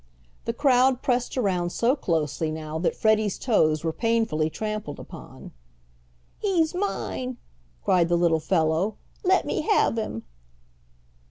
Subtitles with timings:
[0.45, 5.51] The crowd pressed around so closely now that Freddie's toes were painfully trampled upon.
[6.39, 7.37] "He's mine,"
[7.83, 8.97] cried the little fellow.
[9.23, 10.23] "Let me have him."